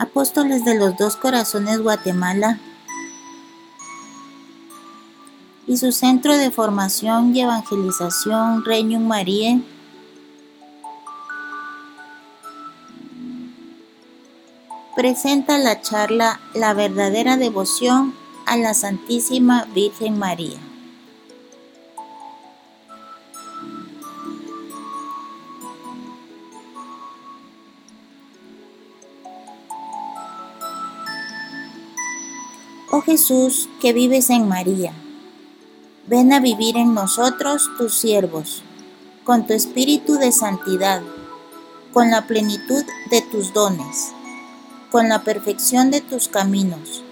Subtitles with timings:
[0.00, 2.58] Apóstoles de los Dos Corazones Guatemala
[5.66, 9.60] y su Centro de Formación y Evangelización Regnum Marie
[14.96, 18.14] presenta la charla La verdadera devoción
[18.46, 20.69] a la Santísima Virgen María.
[33.10, 34.92] Jesús, que vives en María,
[36.06, 38.62] ven a vivir en nosotros tus siervos,
[39.24, 41.02] con tu espíritu de santidad,
[41.92, 44.12] con la plenitud de tus dones,
[44.92, 47.02] con la perfección de tus caminos,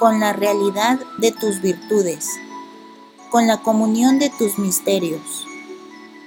[0.00, 2.26] con la realidad de tus virtudes,
[3.30, 5.46] con la comunión de tus misterios.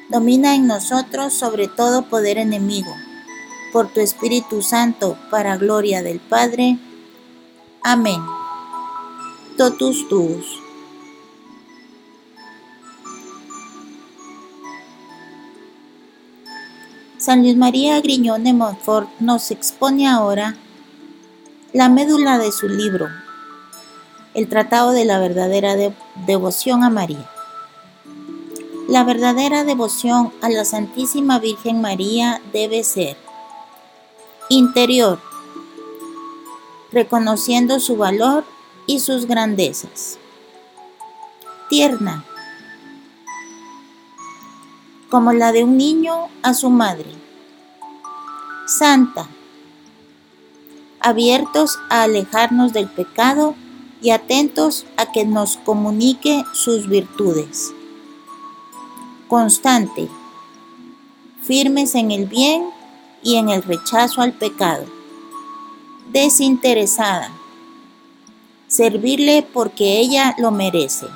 [0.08, 2.96] Domina en nosotros sobre todo poder enemigo,
[3.74, 6.80] por tu Espíritu Santo, para gloria del Padre.
[7.84, 8.22] Amén
[9.58, 10.46] totus tuus.
[17.18, 20.58] San Luis María Griñón de Montfort nos expone ahora
[21.72, 23.08] la médula de su libro,
[24.34, 25.76] el Tratado de la verdadera
[26.28, 27.30] devoción a María.
[28.90, 33.18] La verdadera devoción a la Santísima Virgen María debe ser
[34.50, 35.20] interior,
[36.92, 38.44] reconociendo su valor
[38.88, 40.18] y sus grandezas.
[41.70, 42.24] Tierna,
[45.10, 47.10] como la de un niño a su madre.
[48.68, 49.28] Santa,
[51.00, 53.56] abiertos a alejarnos del pecado
[54.02, 57.74] y atentos a que nos comunique sus virtudes.
[59.28, 60.10] Constante,
[61.44, 62.70] firmes en el bien
[63.24, 64.86] y en el rechazo al pecado.
[66.12, 67.32] Desinteresada,
[68.76, 71.08] servirle porque ella lo merece.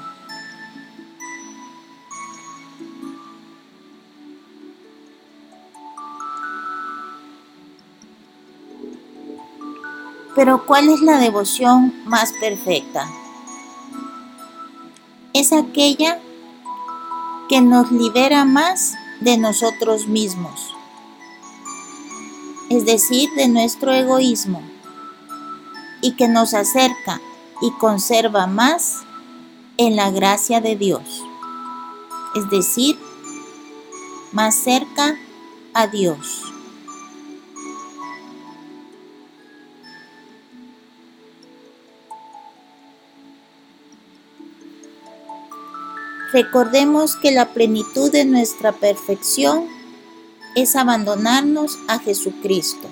[10.35, 13.09] Pero ¿cuál es la devoción más perfecta?
[15.33, 16.17] Es aquella
[17.49, 20.73] que nos libera más de nosotros mismos,
[22.69, 24.61] es decir, de nuestro egoísmo,
[26.01, 27.19] y que nos acerca
[27.61, 28.99] y conserva más
[29.77, 31.23] en la gracia de Dios,
[32.35, 32.97] es decir,
[34.31, 35.17] más cerca
[35.73, 36.43] a Dios.
[46.31, 49.65] Recordemos que la plenitud de nuestra perfección
[50.55, 52.87] es abandonarnos a Jesucristo.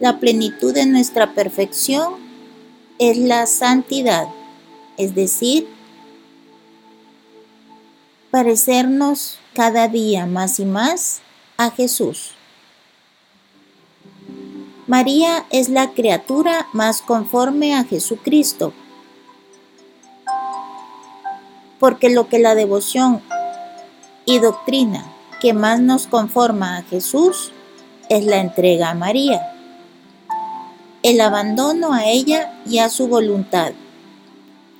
[0.00, 2.27] La plenitud de nuestra perfección
[2.98, 4.28] es la santidad,
[4.96, 5.68] es decir,
[8.30, 11.20] parecernos cada día más y más
[11.56, 12.32] a Jesús.
[14.86, 18.72] María es la criatura más conforme a Jesucristo,
[21.78, 23.22] porque lo que la devoción
[24.24, 25.04] y doctrina
[25.40, 27.52] que más nos conforma a Jesús
[28.08, 29.57] es la entrega a María
[31.08, 33.72] el abandono a ella y a su voluntad,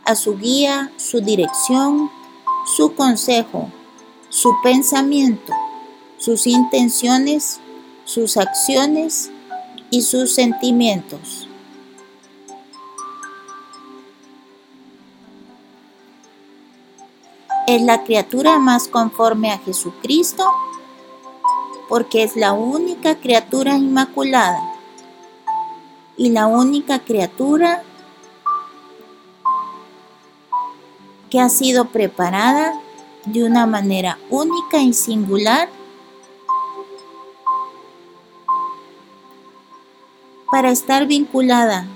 [0.05, 2.11] a su guía, su dirección,
[2.77, 3.71] su consejo,
[4.29, 5.55] su pensamiento,
[6.19, 7.61] sus intenciones,
[8.05, 9.31] sus acciones
[9.89, 11.49] y sus sentimientos.
[17.67, 20.45] Es la criatura más conforme a Jesucristo
[21.89, 24.78] porque es la única criatura inmaculada
[26.19, 27.83] y la única criatura
[31.31, 32.75] que ha sido preparada
[33.25, 35.69] de una manera única y singular
[40.51, 41.87] para estar vinculada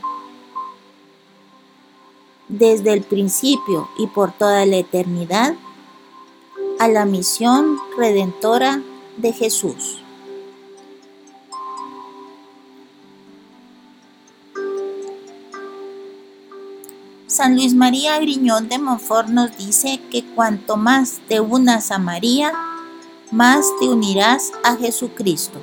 [2.48, 5.54] desde el principio y por toda la eternidad
[6.78, 8.82] a la misión redentora
[9.16, 10.01] de Jesús.
[17.32, 22.52] San Luis María Griñón de Montfort nos dice que cuanto más te unas a María,
[23.30, 25.58] más te unirás a Jesucristo.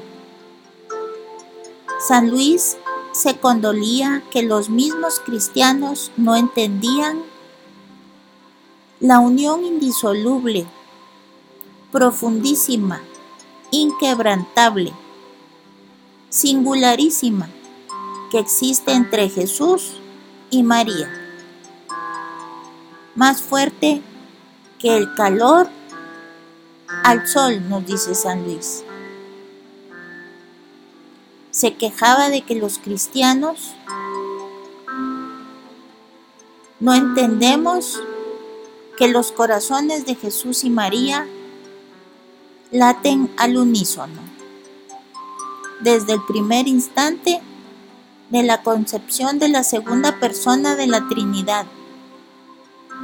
[2.07, 2.75] San Luis
[3.11, 7.21] se condolía que los mismos cristianos no entendían
[8.99, 10.65] la unión indisoluble,
[11.91, 12.99] profundísima,
[13.69, 14.91] inquebrantable,
[16.29, 17.47] singularísima
[18.31, 19.97] que existe entre Jesús
[20.49, 21.18] y María.
[23.15, 24.01] Más fuerte
[24.77, 25.67] que el calor
[27.03, 28.83] al sol, nos dice San Luis.
[31.51, 33.73] Se quejaba de que los cristianos
[36.79, 37.99] no entendemos
[38.97, 41.27] que los corazones de Jesús y María
[42.71, 44.21] laten al unísono.
[45.81, 47.41] Desde el primer instante
[48.29, 51.65] de la concepción de la segunda persona de la Trinidad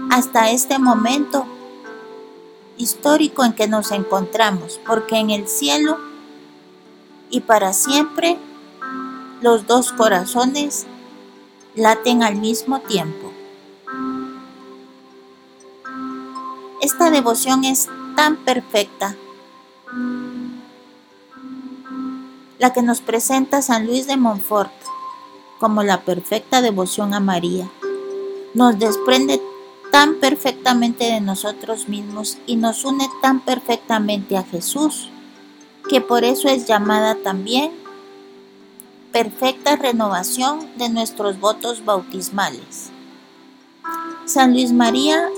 [0.09, 1.45] hasta este momento
[2.77, 5.97] histórico en que nos encontramos, porque en el cielo
[7.30, 8.38] y para siempre
[9.42, 10.86] los dos corazones
[11.75, 13.31] laten al mismo tiempo.
[16.81, 19.15] Esta devoción es tan perfecta,
[22.59, 24.71] la que nos presenta San Luis de Montfort
[25.59, 27.69] como la perfecta devoción a María.
[28.53, 29.42] Nos desprende
[30.25, 35.12] perfectamente de nosotros mismos y nos une tan perfectamente a Jesús,
[35.88, 37.72] que por eso es llamada también
[39.12, 42.89] perfecta renovación de nuestros votos bautismales.
[44.25, 45.30] San Luis María,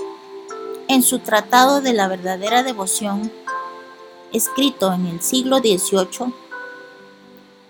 [0.88, 3.30] en su Tratado de la verdadera devoción,
[4.32, 6.32] escrito en el siglo XVIII,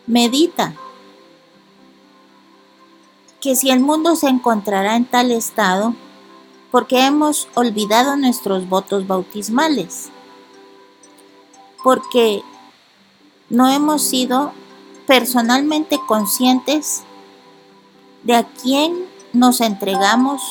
[0.06, 0.76] medita
[3.40, 5.96] que si el mundo se encontrará en tal estado,
[6.70, 10.10] porque hemos olvidado nuestros votos bautismales,
[11.82, 12.42] porque
[13.48, 14.52] no hemos sido
[15.06, 17.02] personalmente conscientes
[18.22, 20.42] de a quién nos entregamos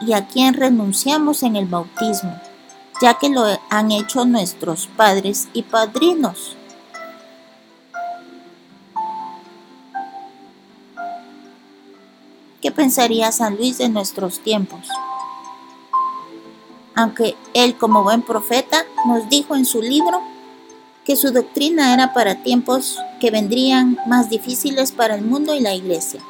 [0.00, 2.40] y a quién renunciamos en el bautismo,
[3.02, 6.56] ya que lo han hecho nuestros padres y padrinos.
[12.62, 14.88] ¿Qué pensaría San Luis de nuestros tiempos?
[16.98, 20.20] Aunque él como buen profeta nos dijo en su libro
[21.04, 25.74] que su doctrina era para tiempos que vendrían más difíciles para el mundo y la
[25.74, 26.20] iglesia.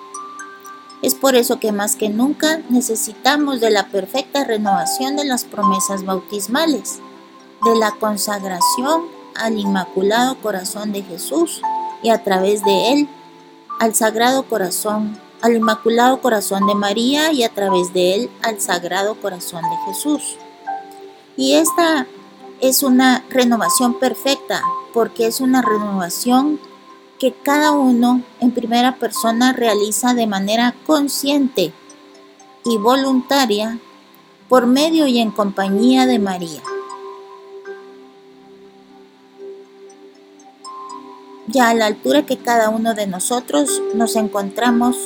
[1.01, 6.05] Es por eso que más que nunca necesitamos de la perfecta renovación de las promesas
[6.05, 6.99] bautismales,
[7.65, 9.05] de la consagración
[9.37, 11.63] al Inmaculado Corazón de Jesús
[12.03, 13.09] y a través de él
[13.81, 19.15] al Sagrado Corazón, al Inmaculado Corazón de María y a través de él al Sagrado
[19.15, 20.37] Corazón de Jesús.
[21.39, 22.09] Y esta
[22.61, 24.61] es una renovación perfecta
[24.93, 26.59] porque es una renovación
[27.21, 31.73] que cada uno en primera persona realiza de manera consciente
[32.65, 33.79] y voluntaria
[34.49, 36.61] por medio y en compañía de María.
[41.47, 44.97] Ya a la altura que cada uno de nosotros nos encontramos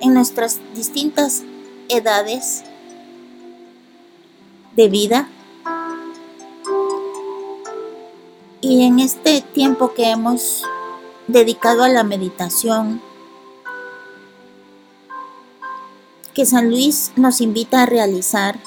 [0.00, 1.44] en nuestras distintas
[1.88, 2.64] edades,
[4.78, 5.28] de vida.
[8.60, 10.62] Y en este tiempo que hemos
[11.26, 13.02] dedicado a la meditación,
[16.32, 18.60] que San Luis nos invita a realizar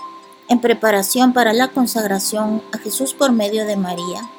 [0.49, 4.29] en preparación para la consagración a Jesús por medio de María,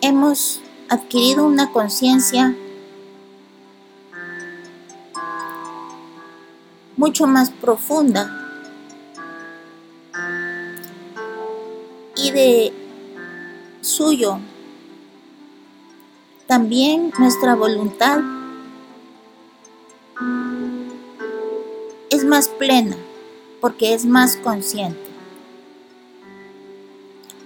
[0.00, 2.56] hemos adquirido una conciencia
[6.96, 8.47] mucho más profunda
[12.18, 12.72] y de
[13.80, 14.38] suyo.
[16.46, 18.20] También nuestra voluntad
[22.10, 22.96] es más plena
[23.60, 25.08] porque es más consciente.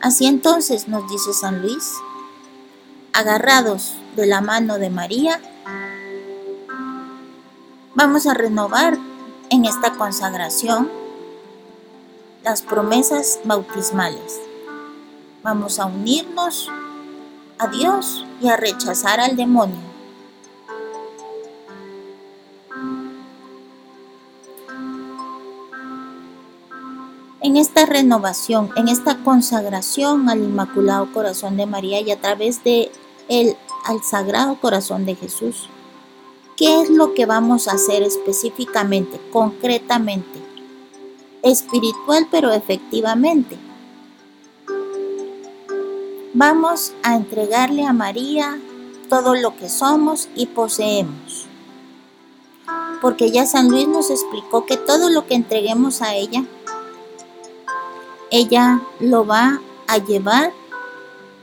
[0.01, 1.93] Así entonces nos dice San Luis,
[3.13, 5.41] agarrados de la mano de María,
[7.95, 8.99] vamos a renovar
[9.51, 10.91] en esta consagración
[12.43, 14.41] las promesas bautismales.
[15.43, 16.71] Vamos a unirnos
[17.59, 19.77] a Dios y a rechazar al demonio.
[27.41, 32.93] En esta renovación, en esta consagración al Inmaculado Corazón de María y a través de
[33.29, 35.69] él al Sagrado Corazón de Jesús,
[36.57, 40.39] ¿qué es lo que vamos a hacer específicamente, concretamente?
[41.43, 43.59] Espiritual, pero efectivamente
[46.35, 48.59] Vamos a entregarle a María
[49.11, 51.47] todo lo que somos y poseemos.
[53.03, 56.45] Porque ya San Luis nos explicó que todo lo que entreguemos a ella,
[58.31, 60.53] ella lo va a llevar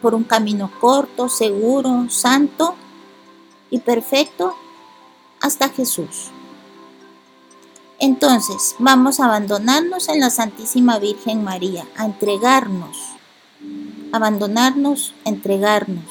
[0.01, 2.75] por un camino corto, seguro, santo,
[3.69, 4.55] y perfecto
[5.39, 6.31] hasta Jesús.
[7.99, 13.18] Entonces vamos a abandonarnos en la Santísima Virgen María, a entregarnos,
[14.11, 16.05] abandonarnos, entregarnos,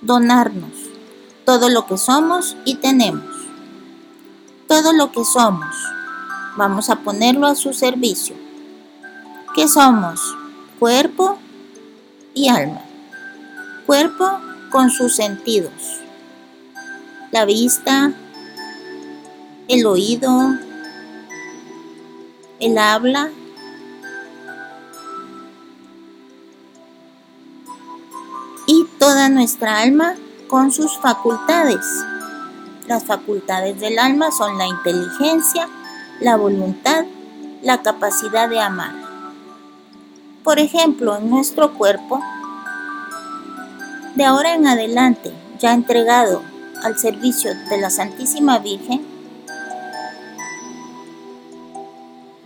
[0.00, 0.90] donarnos
[1.50, 3.24] todo lo que somos y tenemos.
[4.68, 5.74] Todo lo que somos,
[6.56, 8.36] vamos a ponerlo a su servicio.
[9.56, 10.20] ¿Qué somos?
[10.78, 11.38] Cuerpo
[12.34, 12.82] y alma.
[13.84, 14.38] Cuerpo
[14.70, 15.72] con sus sentidos.
[17.32, 18.12] La vista,
[19.66, 20.54] el oído,
[22.60, 23.30] el habla,
[29.00, 30.14] toda nuestra alma
[30.46, 31.80] con sus facultades.
[32.86, 35.66] Las facultades del alma son la inteligencia,
[36.20, 37.06] la voluntad,
[37.62, 38.92] la capacidad de amar.
[40.44, 42.20] Por ejemplo, en nuestro cuerpo,
[44.16, 46.42] de ahora en adelante, ya entregado
[46.82, 49.02] al servicio de la Santísima Virgen,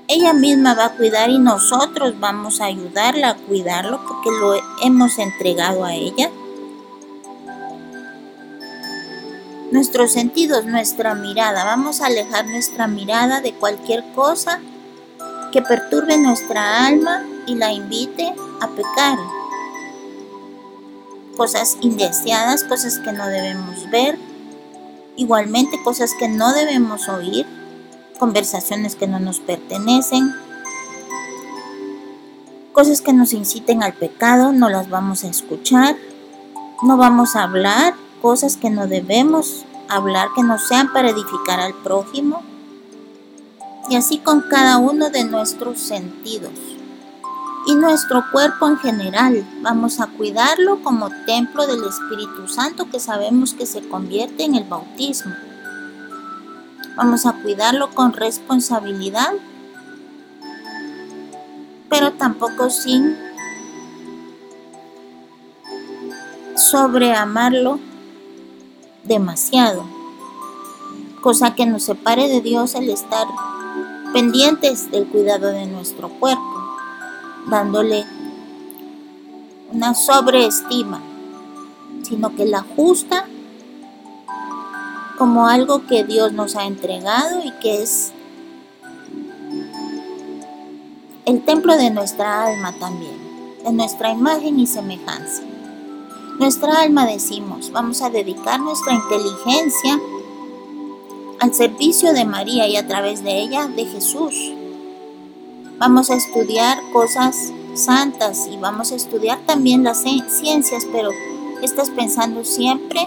[0.06, 5.18] ella misma va a cuidar y nosotros vamos a ayudarla a cuidarlo porque lo hemos
[5.18, 6.30] entregado a ella.
[9.74, 14.60] Nuestros sentidos, nuestra mirada, vamos a alejar nuestra mirada de cualquier cosa
[15.50, 19.18] que perturbe nuestra alma y la invite a pecar.
[21.36, 24.16] Cosas indeseadas, cosas que no debemos ver,
[25.16, 27.44] igualmente cosas que no debemos oír.
[28.20, 30.32] Conversaciones que no nos pertenecen,
[32.72, 35.96] cosas que nos inciten al pecado, no las vamos a escuchar,
[36.80, 41.74] no vamos a hablar cosas que no debemos hablar, que no sean para edificar al
[41.74, 42.42] prójimo,
[43.90, 46.54] y así con cada uno de nuestros sentidos
[47.66, 49.46] y nuestro cuerpo en general.
[49.60, 54.64] Vamos a cuidarlo como templo del Espíritu Santo que sabemos que se convierte en el
[54.64, 55.34] bautismo.
[56.96, 59.34] Vamos a cuidarlo con responsabilidad,
[61.90, 63.18] pero tampoco sin
[66.56, 67.80] sobreamarlo
[69.04, 69.84] demasiado,
[71.20, 73.26] cosa que nos separe de Dios el estar
[74.12, 76.42] pendientes del cuidado de nuestro cuerpo,
[77.48, 78.04] dándole
[79.72, 81.00] una sobreestima,
[82.02, 83.26] sino que la justa
[85.18, 88.12] como algo que Dios nos ha entregado y que es
[91.24, 93.16] el templo de nuestra alma también,
[93.64, 95.42] de nuestra imagen y semejanza.
[96.38, 100.00] Nuestra alma decimos, vamos a dedicar nuestra inteligencia
[101.38, 104.34] al servicio de María y a través de ella de Jesús.
[105.78, 111.10] Vamos a estudiar cosas santas y vamos a estudiar también las ciencias, pero
[111.62, 113.06] estás pensando siempre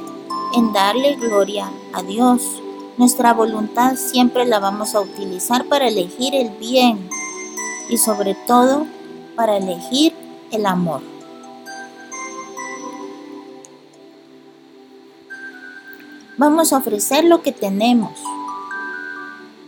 [0.56, 2.62] en darle gloria a Dios.
[2.98, 7.10] Nuestra voluntad siempre la vamos a utilizar para elegir el bien
[7.90, 8.88] y sobre todo
[9.36, 10.14] para elegir
[10.52, 11.17] el amor.
[16.38, 18.12] Vamos a ofrecer lo que tenemos,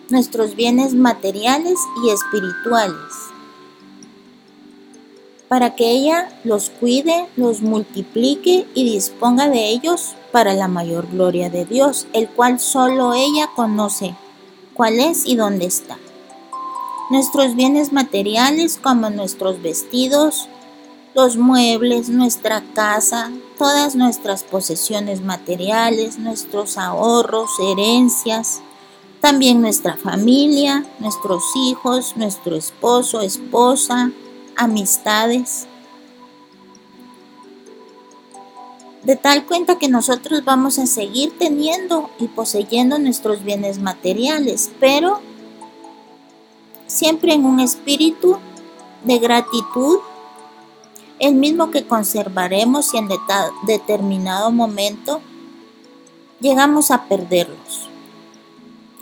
[0.09, 3.29] nuestros bienes materiales y espirituales
[5.49, 11.49] para que ella los cuide, los multiplique y disponga de ellos para la mayor gloria
[11.49, 14.15] de Dios, el cual solo ella conoce
[14.75, 15.97] cuál es y dónde está.
[17.09, 20.47] Nuestros bienes materiales como nuestros vestidos,
[21.13, 28.61] los muebles, nuestra casa, todas nuestras posesiones materiales, nuestros ahorros, herencias,
[29.19, 34.11] también nuestra familia, nuestros hijos, nuestro esposo, esposa,
[34.55, 35.67] amistades.
[39.03, 45.19] De tal cuenta que nosotros vamos a seguir teniendo y poseyendo nuestros bienes materiales, pero
[46.87, 48.37] siempre en un espíritu
[49.03, 49.99] de gratitud,
[51.19, 53.09] el mismo que conservaremos si en
[53.65, 55.21] determinado momento
[56.39, 57.89] llegamos a perderlos.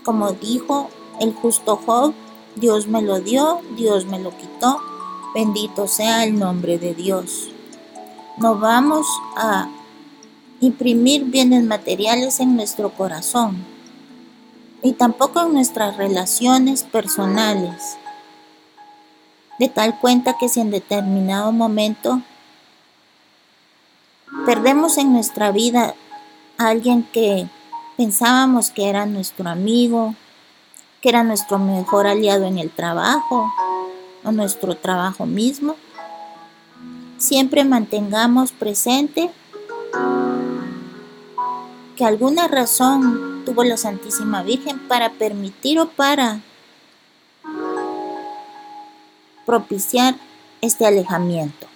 [0.03, 2.13] Como dijo el justo Job,
[2.55, 4.79] Dios me lo dio, Dios me lo quitó,
[5.33, 7.49] Bendito sea el nombre de Dios.
[8.37, 9.05] No vamos
[9.35, 9.69] a
[10.59, 13.63] imprimir bienes materiales en nuestro corazón
[14.81, 17.97] y tampoco en nuestras relaciones personales.
[19.59, 22.21] De tal cuenta que si en determinado momento
[24.45, 25.95] perdemos en nuestra vida
[26.57, 27.47] a alguien que
[27.97, 30.13] pensábamos que era nuestro amigo,
[31.01, 33.51] que era nuestro mejor aliado en el trabajo,
[34.31, 35.75] nuestro trabajo mismo,
[37.17, 39.31] siempre mantengamos presente
[41.95, 46.41] que alguna razón tuvo la Santísima Virgen para permitir o para
[49.47, 50.15] propiciar
[50.59, 51.67] este alejamiento.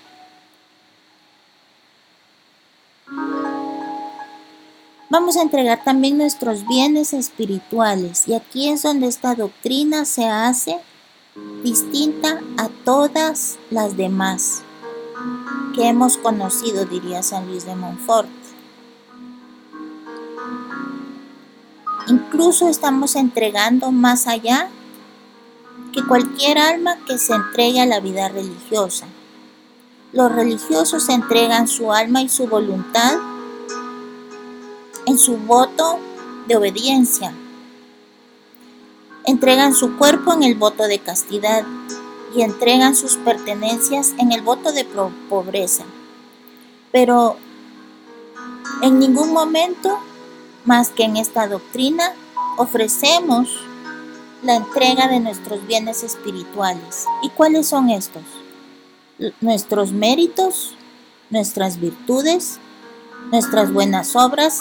[5.10, 10.80] Vamos a entregar también nuestros bienes espirituales y aquí es donde esta doctrina se hace
[11.64, 14.64] distinta a todas las demás
[15.74, 18.30] que hemos conocido, diría San Luis de Montfort.
[22.08, 24.70] Incluso estamos entregando más allá
[25.92, 29.08] que cualquier alma que se entregue a la vida religiosa.
[30.14, 33.18] Los religiosos entregan su alma y su voluntad
[35.06, 36.00] en su voto
[36.48, 37.34] de obediencia.
[39.26, 41.64] Entregan su cuerpo en el voto de castidad
[42.36, 44.86] y entregan sus pertenencias en el voto de
[45.30, 45.84] pobreza.
[46.92, 47.38] Pero
[48.82, 49.98] en ningún momento,
[50.66, 52.14] más que en esta doctrina,
[52.58, 53.50] ofrecemos
[54.44, 57.06] la entrega de nuestros bienes espirituales.
[57.22, 58.24] ¿Y cuáles son estos?
[59.40, 60.76] Nuestros méritos,
[61.30, 62.60] nuestras virtudes,
[63.32, 64.60] nuestras buenas obras,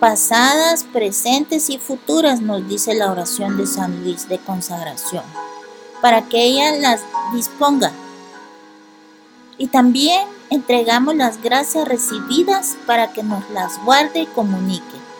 [0.00, 5.24] pasadas, presentes y futuras, nos dice la oración de San Luis de consagración,
[6.02, 7.00] para que ella las
[7.32, 7.92] disponga.
[9.56, 15.11] Y también entregamos las gracias recibidas para que nos las guarde y comunique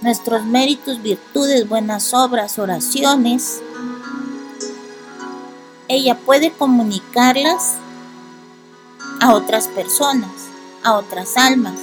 [0.00, 3.60] nuestros méritos, virtudes, buenas obras, oraciones,
[5.88, 7.76] ella puede comunicarlas
[9.20, 10.30] a otras personas,
[10.82, 11.80] a otras almas,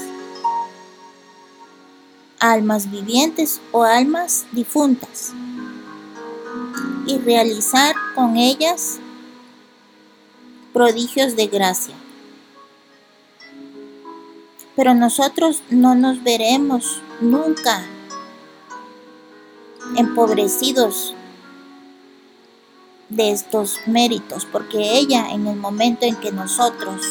[2.39, 5.31] almas vivientes o almas difuntas,
[7.05, 8.99] y realizar con ellas
[10.71, 11.95] prodigios de gracia.
[14.75, 17.83] Pero nosotros no nos veremos nunca
[19.95, 21.15] empobrecidos
[23.09, 27.01] de estos méritos, porque ella en el momento en que nosotros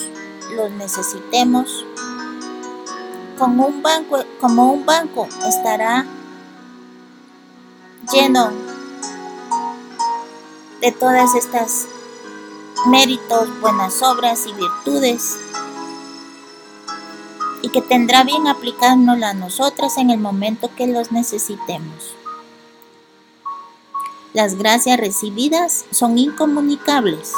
[0.56, 1.84] los necesitemos,
[3.38, 6.06] como un banco, como un banco estará
[8.12, 8.50] lleno
[10.80, 11.86] de todas estas
[12.86, 15.38] méritos, buenas obras y virtudes
[17.62, 22.16] y que tendrá bien aplicárnosla a nosotras en el momento que los necesitemos.
[24.34, 27.32] Las gracias recibidas son incomunicables.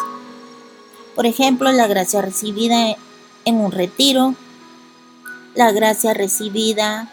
[1.17, 2.97] Por ejemplo, la gracia recibida
[3.45, 4.37] en un retiro,
[5.57, 7.11] la gracia recibida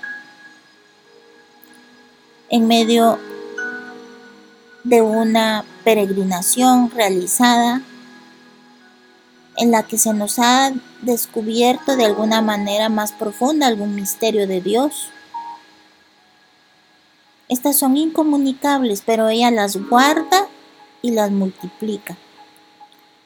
[2.50, 3.18] en medio
[4.84, 7.82] de una peregrinación realizada
[9.58, 14.62] en la que se nos ha descubierto de alguna manera más profunda algún misterio de
[14.62, 15.10] Dios
[17.52, 20.48] estas son incomunicables, pero ella las guarda
[21.02, 22.16] y las multiplica.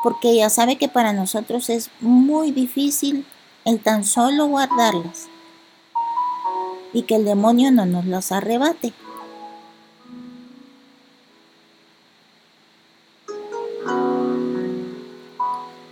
[0.01, 3.23] Porque ella sabe que para nosotros es muy difícil
[3.65, 5.27] el tan solo guardarlas.
[6.91, 8.93] Y que el demonio no nos las arrebate.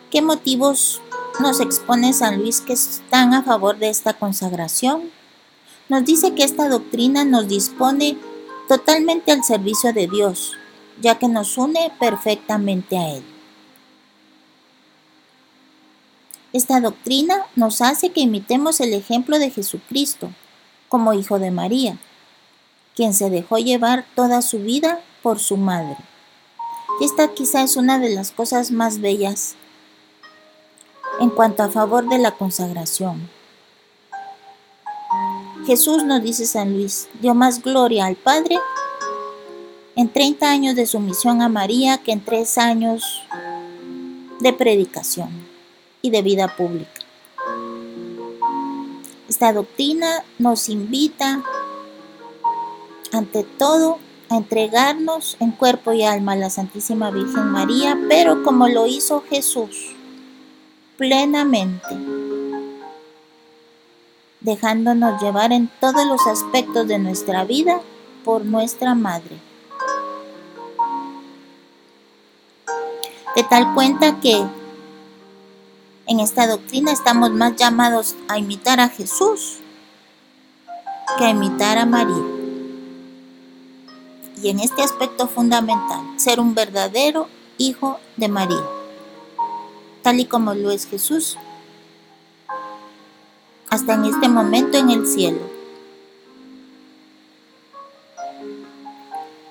[0.10, 1.04] ¿Qué motivos
[1.40, 5.12] nos expone San Luis que están a favor de esta consagración?
[5.90, 8.18] Nos dice que esta doctrina nos dispone
[8.68, 10.54] totalmente al servicio de Dios,
[11.02, 13.24] ya que nos une perfectamente a Él.
[16.54, 20.30] Esta doctrina nos hace que imitemos el ejemplo de Jesucristo
[20.88, 21.98] como hijo de María,
[22.96, 25.98] quien se dejó llevar toda su vida por su madre.
[27.02, 29.56] Esta quizá es una de las cosas más bellas
[31.20, 33.30] en cuanto a favor de la consagración.
[35.66, 38.60] Jesús, nos dice San Luis, dio más gloria al Padre
[39.96, 43.22] en 30 años de sumisión a María que en 3 años
[44.40, 45.30] de predicación
[46.02, 46.92] y de vida pública.
[49.30, 51.42] Esta doctrina nos invita,
[53.14, 54.00] ante todo,
[54.30, 59.24] a entregarnos en cuerpo y alma a la Santísima Virgen María, pero como lo hizo
[59.30, 59.96] Jesús,
[60.98, 62.23] plenamente
[64.44, 67.82] dejándonos llevar en todos los aspectos de nuestra vida
[68.24, 69.40] por nuestra Madre.
[73.36, 74.46] De tal cuenta que
[76.06, 79.60] en esta doctrina estamos más llamados a imitar a Jesús
[81.18, 82.24] que a imitar a María.
[84.42, 87.28] Y en este aspecto fundamental, ser un verdadero
[87.58, 88.64] hijo de María,
[90.02, 91.38] tal y como lo es Jesús
[93.74, 95.40] hasta en este momento en el cielo.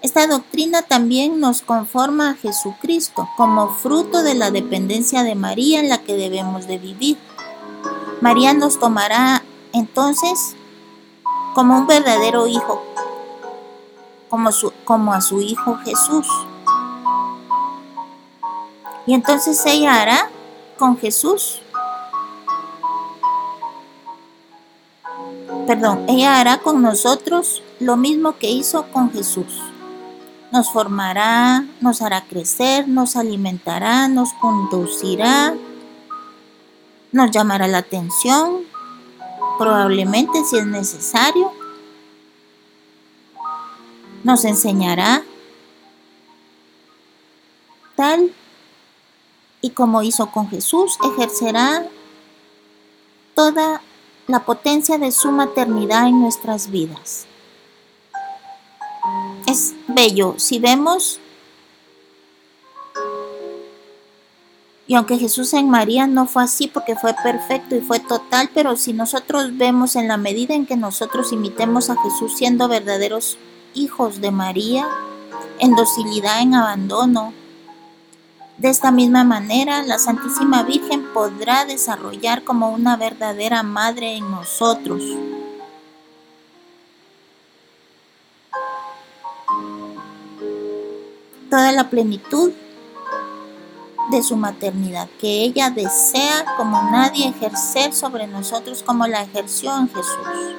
[0.00, 5.88] Esta doctrina también nos conforma a Jesucristo como fruto de la dependencia de María en
[5.88, 7.18] la que debemos de vivir.
[8.20, 10.54] María nos tomará entonces
[11.54, 12.80] como un verdadero hijo,
[14.28, 14.50] como,
[14.84, 16.28] como a su hijo Jesús.
[19.04, 20.30] Y entonces ella hará
[20.78, 21.61] con Jesús
[25.66, 29.60] perdón, ella hará con nosotros lo mismo que hizo con Jesús.
[30.50, 35.54] Nos formará, nos hará crecer, nos alimentará, nos conducirá,
[37.10, 38.60] nos llamará la atención,
[39.58, 41.52] probablemente si es necesario,
[44.24, 45.22] nos enseñará
[47.96, 48.32] tal
[49.60, 51.86] y como hizo con Jesús, ejercerá
[53.34, 53.80] toda
[54.26, 57.26] la potencia de su maternidad en nuestras vidas
[59.46, 60.34] es bello.
[60.38, 61.20] Si vemos,
[64.86, 68.76] y aunque Jesús en María no fue así porque fue perfecto y fue total, pero
[68.76, 73.38] si nosotros vemos en la medida en que nosotros imitemos a Jesús siendo verdaderos
[73.74, 74.86] hijos de María,
[75.58, 77.32] en docilidad, en abandono,
[78.62, 85.02] de esta misma manera, la Santísima Virgen podrá desarrollar como una verdadera madre en nosotros.
[91.50, 92.50] toda la plenitud
[94.10, 99.88] de su maternidad, que ella desea como nadie ejercer sobre nosotros como la ejerció en
[99.90, 100.56] Jesús.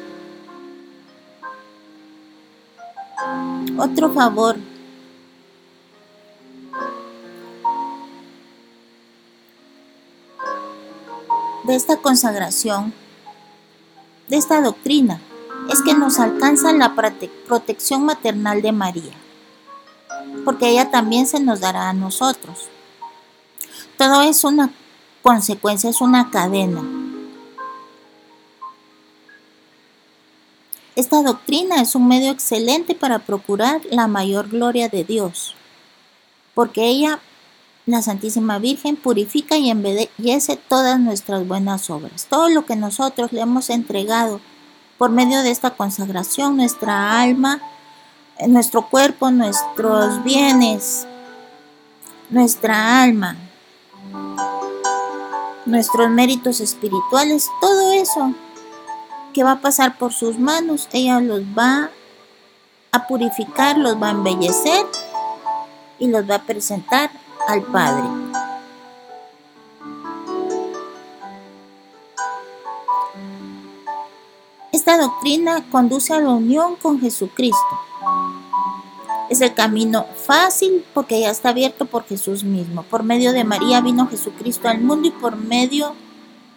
[3.79, 4.72] Otro favor.
[11.63, 12.93] De esta consagración,
[14.27, 15.21] de esta doctrina,
[15.71, 16.93] es que nos alcanza la
[17.47, 19.13] protección maternal de María
[20.43, 22.67] porque ella también se nos dará a nosotros.
[23.97, 24.71] Todo es una
[25.21, 26.83] consecuencia, es una cadena.
[30.95, 35.55] Esta doctrina es un medio excelente para procurar la mayor gloria de Dios,
[36.53, 37.19] porque ella,
[37.85, 42.27] la Santísima Virgen, purifica y embellece todas nuestras buenas obras.
[42.29, 44.39] Todo lo que nosotros le hemos entregado
[44.97, 47.61] por medio de esta consagración, nuestra alma,
[48.47, 51.05] nuestro cuerpo, nuestros bienes,
[52.29, 53.35] nuestra alma,
[55.65, 58.33] nuestros méritos espirituales, todo eso
[59.33, 61.89] que va a pasar por sus manos, ella los va
[62.91, 64.85] a purificar, los va a embellecer
[65.99, 67.09] y los va a presentar
[67.47, 68.03] al Padre.
[74.71, 77.79] Esta doctrina conduce a la unión con Jesucristo
[79.33, 82.83] es el camino fácil porque ya está abierto por Jesús mismo.
[82.83, 85.93] Por medio de María vino Jesucristo al mundo y por medio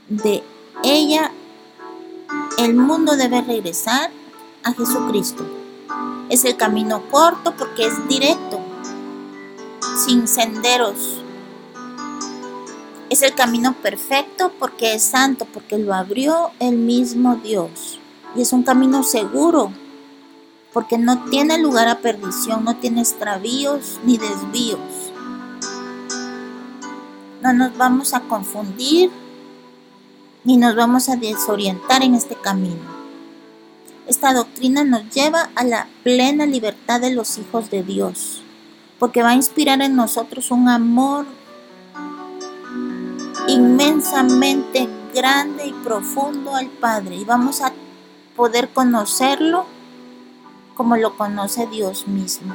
[0.09, 0.43] de
[0.85, 1.33] ella
[2.59, 4.11] el mundo debe regresar
[4.63, 5.45] a Jesucristo.
[6.29, 8.61] Es el camino corto porque es directo,
[9.97, 11.23] sin senderos.
[13.09, 17.99] Es el camino perfecto porque es santo, porque lo abrió el mismo Dios.
[18.35, 19.73] Y es un camino seguro
[20.73, 24.79] porque no tiene lugar a perdición, no tiene extravíos ni desvíos.
[27.41, 29.11] No nos vamos a confundir
[30.45, 32.97] ni nos vamos a desorientar en este camino.
[34.07, 38.43] Esta doctrina nos lleva a la plena libertad de los hijos de Dios,
[38.99, 41.27] porque va a inspirar en nosotros un amor
[43.49, 47.73] inmensamente grande y profundo al Padre y vamos a
[48.35, 49.67] poder conocerlo
[50.75, 52.55] como lo conoce Dios mismo.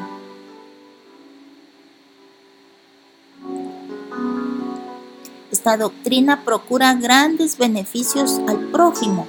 [5.52, 9.28] Esta doctrina procura grandes beneficios al prójimo,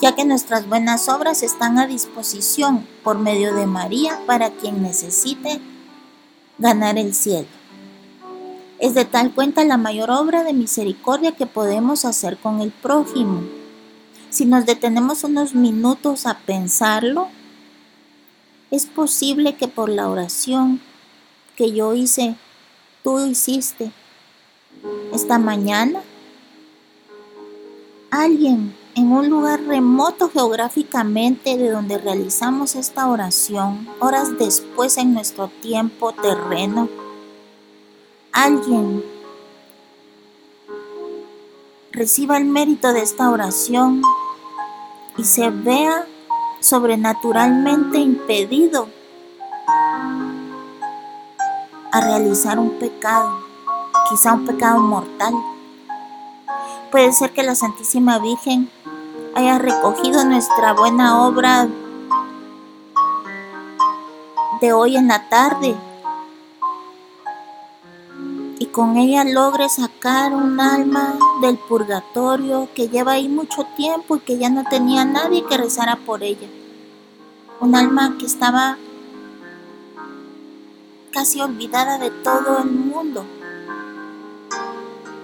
[0.00, 5.60] ya que nuestras buenas obras están a disposición por medio de María para quien necesite
[6.62, 7.48] ganar el cielo.
[8.78, 13.42] Es de tal cuenta la mayor obra de misericordia que podemos hacer con el prójimo.
[14.30, 17.28] Si nos detenemos unos minutos a pensarlo,
[18.70, 20.80] es posible que por la oración
[21.56, 22.36] que yo hice,
[23.02, 23.90] tú hiciste
[25.12, 26.00] esta mañana,
[28.10, 35.48] alguien en un lugar remoto geográficamente de donde realizamos esta oración, horas después en nuestro
[35.48, 36.88] tiempo terreno,
[38.32, 39.02] alguien
[41.90, 44.02] reciba el mérito de esta oración
[45.16, 46.06] y se vea
[46.60, 48.88] sobrenaturalmente impedido
[51.92, 53.42] a realizar un pecado,
[54.08, 55.34] quizá un pecado mortal.
[56.90, 58.70] Puede ser que la Santísima Virgen
[59.34, 61.68] haya recogido nuestra buena obra
[64.60, 65.74] de hoy en la tarde
[68.58, 74.20] y con ella logre sacar un alma del purgatorio que lleva ahí mucho tiempo y
[74.20, 76.46] que ya no tenía nadie que rezara por ella.
[77.60, 78.76] Un alma que estaba
[81.10, 83.24] casi olvidada de todo el mundo,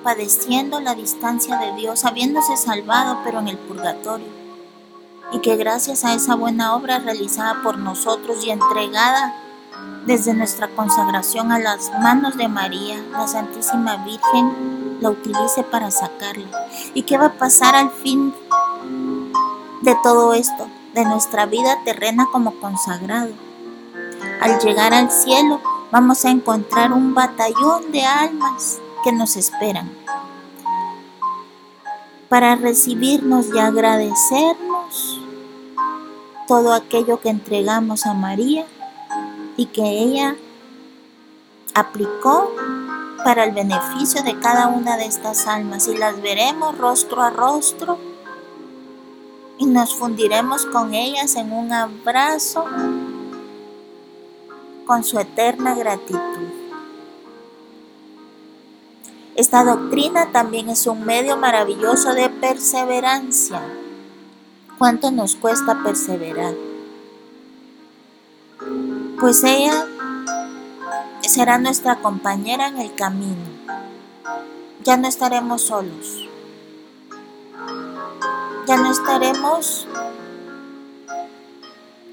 [0.02, 4.38] padeciendo la distancia de Dios, habiéndose salvado pero en el purgatorio
[5.32, 9.34] y que gracias a esa buena obra realizada por nosotros y entregada
[10.06, 16.48] desde nuestra consagración a las manos de María, la Santísima Virgen, la utilice para sacarla.
[16.94, 18.34] ¿Y qué va a pasar al fin
[19.82, 23.30] de todo esto, de nuestra vida terrena como consagrado?
[24.40, 25.61] Al llegar al cielo
[25.92, 29.90] vamos a encontrar un batallón de almas que nos esperan
[32.28, 35.20] para recibirnos y agradecernos
[36.46, 38.66] todo aquello que entregamos a María
[39.56, 40.37] y que ella
[41.74, 42.52] aplicó
[43.24, 47.98] para el beneficio de cada una de estas almas y las veremos rostro a rostro
[49.58, 52.64] y nos fundiremos con ellas en un abrazo
[54.87, 56.47] con su eterna gratitud.
[59.38, 63.62] Esta doctrina también es un medio maravilloso de perseverancia.
[64.79, 66.55] ¿Cuánto nos cuesta perseverar?
[69.20, 69.87] Pues ella
[71.20, 73.44] será nuestra compañera en el camino.
[74.83, 76.29] Ya no estaremos solos.
[78.66, 79.87] Ya no estaremos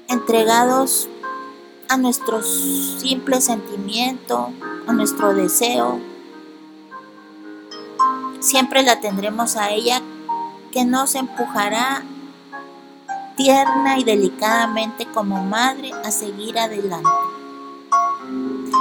[0.06, 1.08] entregados
[1.88, 4.52] a nuestro simple sentimiento,
[4.86, 6.00] a nuestro deseo,
[8.46, 10.00] Siempre la tendremos a ella
[10.70, 12.04] que nos empujará
[13.34, 17.10] tierna y delicadamente como madre a seguir adelante.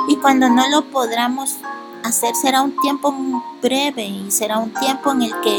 [0.08, 1.56] Y cuando no lo podamos
[2.04, 3.12] hacer será un tiempo
[3.60, 5.58] breve y será un tiempo en el que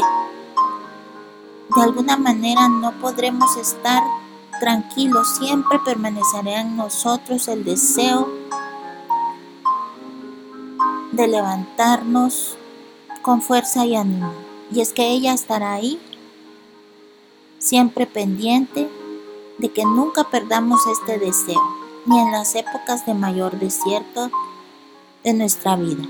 [1.75, 4.01] de alguna manera no podremos estar
[4.61, 8.29] tranquilos, siempre permanecerá en nosotros el deseo
[11.11, 12.56] de levantarnos
[13.27, 14.31] con fuerza y ánimo.
[14.71, 15.99] Y es que ella estará ahí,
[17.59, 18.89] siempre pendiente
[19.57, 21.61] de que nunca perdamos este deseo,
[22.05, 24.31] ni en las épocas de mayor desierto
[25.25, 26.05] de nuestra vida.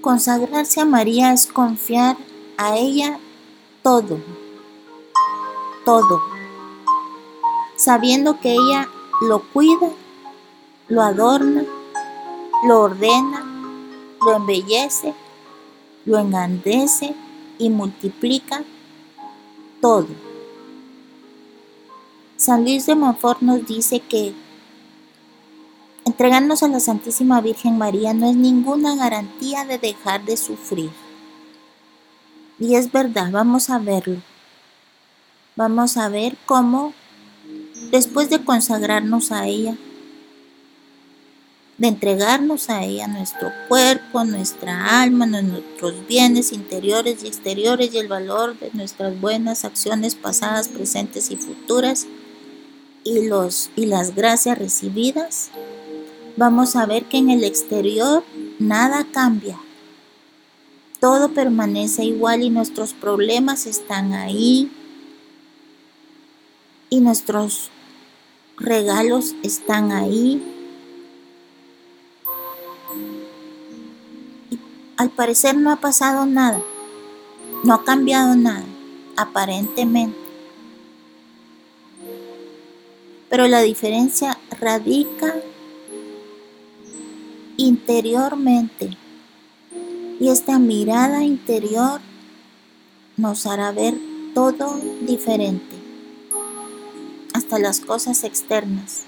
[0.00, 2.16] Consagrarse a María es confiar
[2.56, 3.18] a ella
[3.82, 4.18] todo,
[5.84, 6.22] todo,
[7.76, 8.88] sabiendo que ella
[9.20, 9.90] lo cuida
[10.88, 11.64] lo adorna,
[12.66, 13.44] lo ordena,
[14.24, 15.14] lo embellece,
[16.06, 17.14] lo engrandece
[17.58, 18.64] y multiplica
[19.80, 20.06] todo.
[22.36, 24.32] San Luis de Montfort nos dice que
[26.06, 30.90] entregarnos a la Santísima Virgen María no es ninguna garantía de dejar de sufrir.
[32.58, 34.22] Y es verdad, vamos a verlo.
[35.54, 36.92] Vamos a ver cómo,
[37.90, 39.76] después de consagrarnos a ella,
[41.78, 48.08] de entregarnos a ella nuestro cuerpo, nuestra alma, nuestros bienes interiores y exteriores y el
[48.08, 52.08] valor de nuestras buenas acciones pasadas, presentes y futuras
[53.04, 55.50] y, los, y las gracias recibidas,
[56.36, 58.24] vamos a ver que en el exterior
[58.58, 59.58] nada cambia.
[60.98, 64.72] Todo permanece igual y nuestros problemas están ahí.
[66.90, 67.70] Y nuestros
[68.56, 70.57] regalos están ahí
[74.98, 76.60] al parecer no ha pasado nada,
[77.62, 78.64] no ha cambiado nada,
[79.16, 80.18] aparentemente.
[83.30, 85.36] Pero la diferencia radica
[87.56, 88.96] interiormente.
[90.18, 92.00] Y esta mirada interior
[93.16, 93.94] nos hará ver
[94.34, 95.76] todo diferente,
[97.34, 99.04] hasta las cosas externas.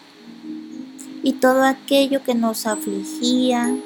[1.25, 3.77] Y todo aquello que nos afligía,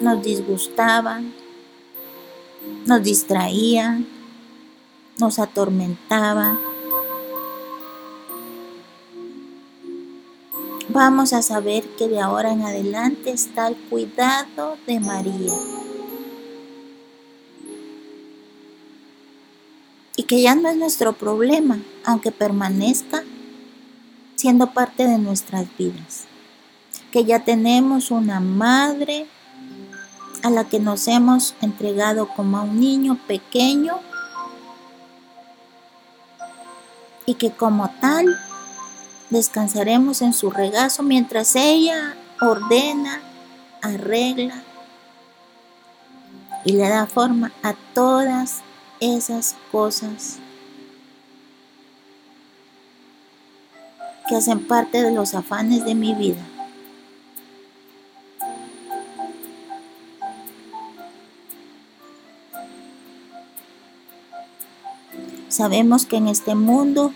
[0.00, 1.32] nos disgustaban,
[2.86, 4.06] nos distraían,
[5.18, 6.58] nos atormentaban.
[10.88, 15.52] Vamos a saber que de ahora en adelante está el cuidado de María.
[20.16, 23.24] Y que ya no es nuestro problema, aunque permanezca
[24.36, 26.24] siendo parte de nuestras vidas.
[27.10, 29.26] Que ya tenemos una madre
[30.44, 33.98] a la que nos hemos entregado como a un niño pequeño
[37.24, 38.26] y que como tal
[39.30, 43.22] descansaremos en su regazo mientras ella ordena,
[43.80, 44.62] arregla
[46.66, 48.60] y le da forma a todas
[49.00, 50.36] esas cosas
[54.28, 56.42] que hacen parte de los afanes de mi vida.
[65.54, 67.12] Sabemos que en este mundo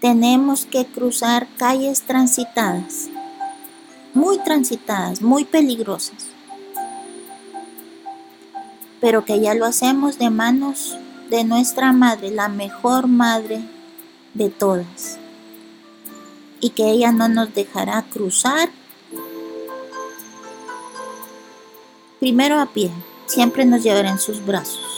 [0.00, 3.08] tenemos que cruzar calles transitadas,
[4.12, 6.26] muy transitadas, muy peligrosas,
[9.00, 10.96] pero que ya lo hacemos de manos
[11.28, 13.62] de nuestra madre, la mejor madre
[14.34, 15.18] de todas,
[16.60, 18.68] y que ella no nos dejará cruzar
[22.20, 22.92] primero a pie,
[23.26, 24.93] siempre nos llevará en sus brazos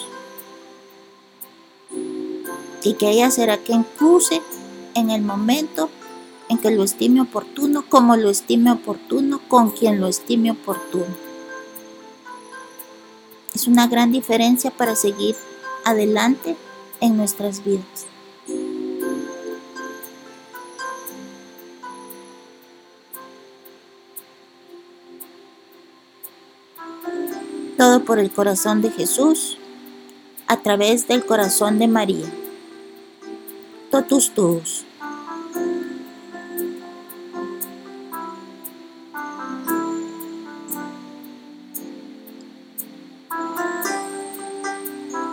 [2.86, 4.40] y que ella será quien cruce
[4.94, 5.90] en el momento
[6.48, 11.16] en que lo estime oportuno, como lo estime oportuno, con quien lo estime oportuno.
[13.56, 15.34] Es una gran diferencia para seguir
[15.84, 16.56] adelante
[17.00, 18.06] en nuestras vidas.
[27.76, 29.58] Todo por el corazón de Jesús,
[30.46, 32.32] a través del corazón de María
[33.90, 34.85] totus tuus.